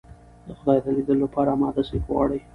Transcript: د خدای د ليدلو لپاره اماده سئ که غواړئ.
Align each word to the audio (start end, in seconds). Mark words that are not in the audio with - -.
د 0.47 0.49
خدای 0.59 0.77
د 0.83 0.87
ليدلو 0.95 1.21
لپاره 1.25 1.49
اماده 1.55 1.83
سئ 1.89 1.97
که 2.01 2.05
غواړئ. 2.13 2.39